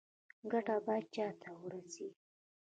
ګټه 0.51 0.75
باید 0.85 1.05
چا 1.15 1.27
ته 1.41 1.49
ورسي؟ 1.61 2.07